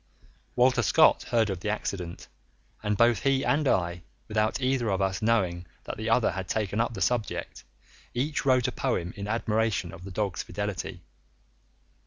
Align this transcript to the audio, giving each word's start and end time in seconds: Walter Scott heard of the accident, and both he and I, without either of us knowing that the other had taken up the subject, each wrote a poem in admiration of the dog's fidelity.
Walter 0.55 0.81
Scott 0.81 1.21
heard 1.29 1.51
of 1.51 1.59
the 1.59 1.69
accident, 1.69 2.27
and 2.81 2.97
both 2.97 3.21
he 3.21 3.45
and 3.45 3.67
I, 3.67 4.01
without 4.27 4.59
either 4.59 4.89
of 4.89 4.99
us 4.99 5.21
knowing 5.21 5.67
that 5.83 5.95
the 5.95 6.09
other 6.09 6.31
had 6.31 6.47
taken 6.47 6.81
up 6.81 6.95
the 6.95 7.01
subject, 7.01 7.63
each 8.15 8.43
wrote 8.43 8.67
a 8.67 8.71
poem 8.71 9.13
in 9.15 9.27
admiration 9.27 9.93
of 9.93 10.03
the 10.03 10.09
dog's 10.09 10.41
fidelity. 10.41 11.03